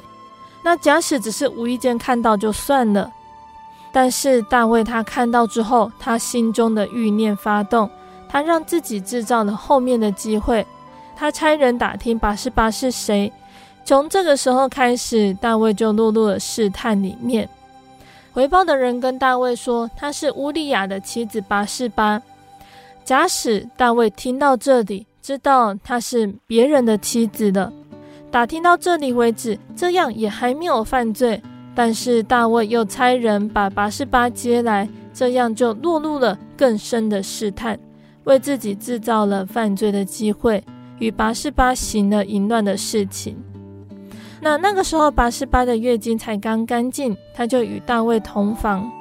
[0.65, 3.13] 那假使只是无意间看到就算了。
[3.91, 7.87] 但是大卫他看到之后，他心中的欲念发动，
[8.27, 10.65] 他让自己制造了后面的机会。
[11.15, 13.31] 他差人打听拔示巴是谁。
[13.85, 17.47] 从这个时候开始，大卫就落入了试探里面。
[18.33, 22.19] 回报的人跟大卫说，他是乌利亚的妻子拔示巴。
[23.03, 27.71] 假使大卫听到这里，知道他是别人的妻子了，
[28.35, 31.41] 打听到这里为止，这样也还没有犯罪。
[31.73, 37.79] 但是大卫又差人把拔示巴接来，这样就落入了更深的试探，
[38.25, 40.61] 为自己制造了犯罪的机会，
[40.99, 43.41] 与拔示巴行了淫乱的事情。
[44.41, 48.91] 那那个时候，拔示巴的月经才刚干净，他就与大卫同房。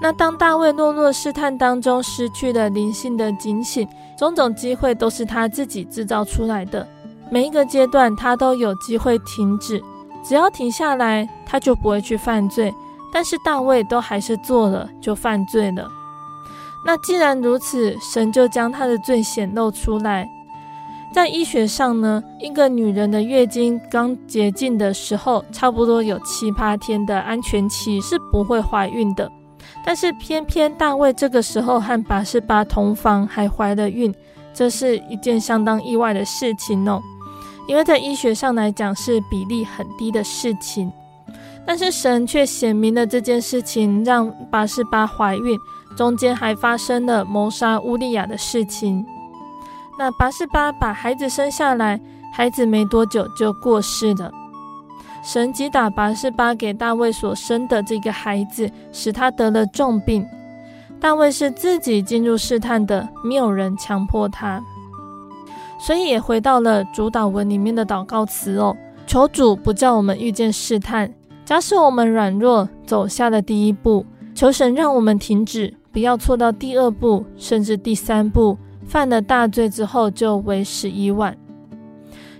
[0.00, 3.84] 那当大卫落入试探当中，失去了灵性的警醒，
[4.16, 6.86] 种种机会都是他自己制造出来的。
[7.32, 9.82] 每一个阶段，他都有机会停止，
[10.22, 12.70] 只要停下来，他就不会去犯罪。
[13.10, 15.88] 但是大卫都还是做了，就犯罪了。
[16.84, 20.28] 那既然如此，神就将他的罪显露出来。
[21.14, 29.32] 在医学上呢，一个女人的月经刚洁净的时候，差不多有七八天的安全期是不会怀孕的。
[29.82, 34.14] 但是偏偏大卫这个时候和拔示巴同房，还怀了孕，
[34.52, 37.00] 这是一件相当意外的事情哦。
[37.66, 40.92] 因为在医学上来讲是比例很低的事情，
[41.64, 45.58] 但是神却显明了这件事情，让拔示巴怀孕，
[45.96, 49.04] 中间还发生了谋杀乌利亚的事情。
[49.98, 52.00] 那拔示巴把孩子生下来，
[52.34, 54.30] 孩子没多久就过世了。
[55.22, 60.26] 神击打拔示巴给大卫所生的这个孩子，使他得了重病。
[60.98, 64.60] 大卫是自己进入试探的，没有人强迫他，
[65.84, 71.12] 所以也回到了主祷文里面的祷告词哦：求主不叫我们遇见试探，
[71.44, 78.56] 假使我们软弱，走下了第一步，求神让我们停止，不要错到第二步，甚至第三步，
[78.86, 81.36] 犯了大罪之后就为时已晚。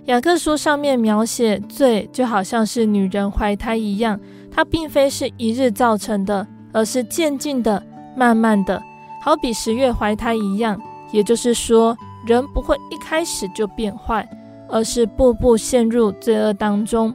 [0.05, 4.17] 雅各书上面描写罪，就好像是女人怀胎一样，
[4.49, 7.83] 它并非是一日造成的，而是渐进的、
[8.15, 8.81] 慢慢的，
[9.21, 10.79] 好比十月怀胎一样。
[11.11, 11.95] 也就是说，
[12.25, 14.27] 人不会一开始就变坏，
[14.69, 17.13] 而是步步陷入罪恶当中。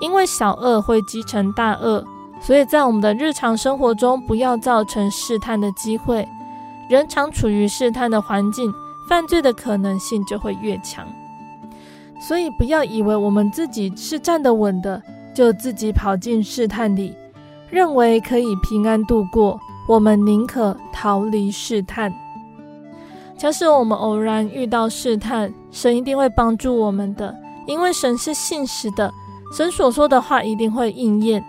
[0.00, 2.04] 因为小恶会积成大恶，
[2.40, 6.26] 所以在我们的日常生活中，不要造成试探的机会。
[6.88, 8.72] 人常处于试探的环境，
[9.08, 11.06] 犯罪的可能性就会越强。
[12.20, 15.00] 所以不要以为我们自己是站得稳的，
[15.34, 17.14] 就自己跑进试探里，
[17.70, 19.58] 认为可以平安度过。
[19.88, 22.12] 我们宁可逃离试探。
[23.42, 27.36] 假使我们偶然遇到试探，神一定会帮助我们的，
[27.66, 29.12] 因为神是信实的，
[29.52, 31.44] 神所说的话一定会应验。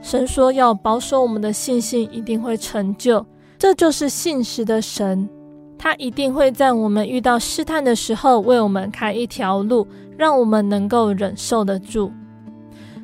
[0.00, 3.22] 神说要保守我们的信心，一定会成就。
[3.58, 5.28] 这就是信实的神。
[5.76, 12.10] 他一定会在我们遇到试探的时候，为我们开一条路，让我们能够忍受得住。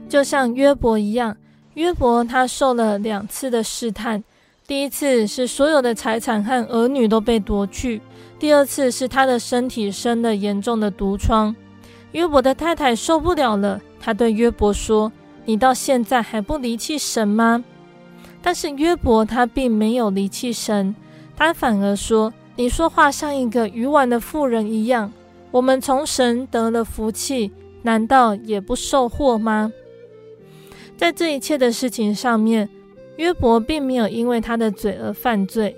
[0.09, 1.37] 就像约伯一样，
[1.75, 4.25] 约伯他受了两次的试探，
[4.67, 8.01] 第一次是所有的财产和儿女都被夺去，
[8.43, 11.55] 第二次是他的身体生了严重的毒疮。
[12.11, 15.13] 约伯的太太受不了了，她对约伯说
[15.47, 17.65] ：“你到现在还不离弃神吗？”
[18.43, 20.93] 但是约伯他并没有离弃神，
[21.37, 22.35] 他反而说。
[22.57, 25.13] 你说话像一个愚顽的妇人一样。
[25.53, 29.73] 我们从神得了福气，难道也不受祸吗？
[30.97, 32.69] 在这一切的事情上面，
[33.19, 35.77] 约伯并没有因为他的罪而犯罪，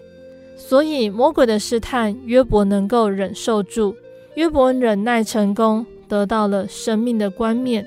[0.56, 3.94] 所以魔鬼的试探，约伯能够忍受住。
[4.34, 7.86] 约伯忍耐成功，得到了生命的冠冕。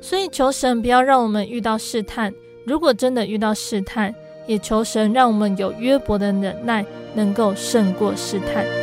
[0.00, 2.32] 所以求神不要让我们遇到试探。
[2.66, 4.14] 如果真的遇到试探，
[4.46, 6.84] 也求神让我们有约伯的忍耐，
[7.14, 8.81] 能够胜过试探。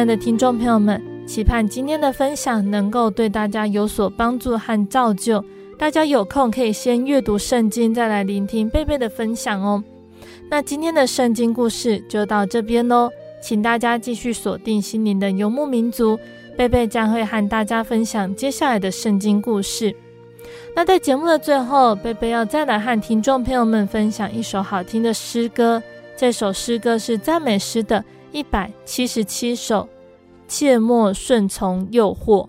[0.00, 5.44] 爱的听众朋友们，期盼今天的分享能够对大家有所帮助和造就。
[5.78, 9.84] 大家有空可以先阅读圣经，再来聆听贝贝的分享哦。
[10.48, 13.10] 那今天的圣经故事就到这边喽，
[13.42, 16.18] 请大家继续锁定心灵的游牧民族，
[16.56, 19.94] 贝贝将会和大家分享接下来的圣经故事。
[20.74, 25.82] 那在节目的最后，贝贝要再来和听众朋友们分享一首好听的诗歌，
[26.16, 29.88] 这首诗歌是赞美诗的一百七十七首，
[30.46, 32.48] 切莫顺从诱惑。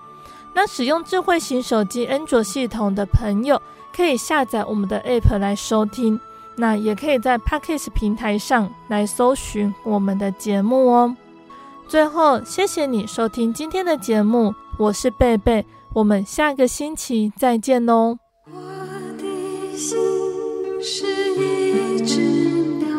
[0.53, 3.61] 那使用智慧型手机安卓系统的朋友，
[3.95, 6.19] 可以下载我们的 App 来收听。
[6.57, 11.15] 那也可以在 Podcast 平台上来搜寻我们的节目哦。
[11.87, 18.17] 最后，谢谢你收听今天的节目，我是贝贝，我们下个星期再见哦。
[18.45, 18.59] 我
[19.17, 19.97] 的心
[20.81, 22.21] 是一只
[22.79, 22.89] 鸟，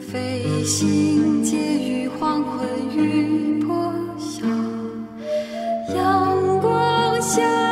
[0.00, 1.56] 飞行介
[7.32, 7.71] 下。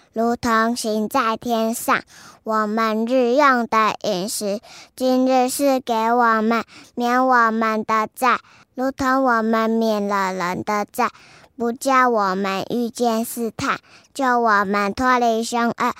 [0.13, 2.01] 如同行在天上。
[2.43, 4.59] 我们日用的饮食，
[4.95, 6.63] 今日是给我们，
[6.95, 8.39] 免我们的债，
[8.73, 11.09] 如同我们免了人的债，
[11.57, 13.77] 不叫我们遇见试探，
[14.13, 15.93] 救我们脱离凶恶。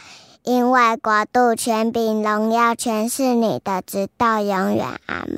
[0.43, 4.87] 因为国度、权柄、荣耀，全是你的，直到永远。
[5.05, 5.37] 阿门。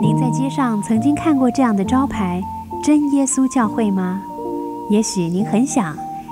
[0.00, 2.40] 您在街上曾经看过这样的招牌
[2.82, 4.22] “真耶稣教会”吗？
[4.90, 5.94] 也许您很想，